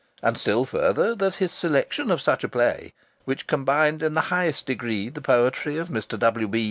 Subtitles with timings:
[0.23, 2.93] And still further that his selection of such a play,
[3.25, 6.17] which combined in the highest degree the poetry of Mr.
[6.17, 6.49] W.